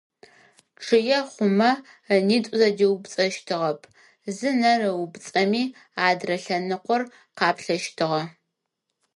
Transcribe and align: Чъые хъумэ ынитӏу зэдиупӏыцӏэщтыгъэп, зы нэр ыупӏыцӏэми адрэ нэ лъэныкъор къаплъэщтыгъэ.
Чъые 0.83 1.19
хъумэ 1.31 1.71
ынитӏу 2.13 2.55
зэдиупӏыцӏэщтыгъэп, 2.59 3.81
зы 4.35 4.49
нэр 4.59 4.81
ыупӏыцӏэми 4.89 5.63
адрэ 6.07 6.35
нэ 6.37 6.41
лъэныкъор 6.43 7.01
къаплъэщтыгъэ. 7.37 8.21